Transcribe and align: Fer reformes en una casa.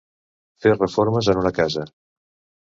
Fer 0.65 0.71
reformes 0.77 1.29
en 1.35 1.43
una 1.43 1.53
casa. 1.59 1.85